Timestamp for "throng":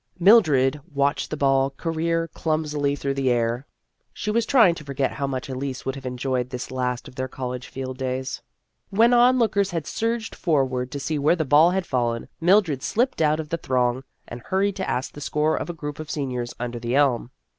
13.59-14.03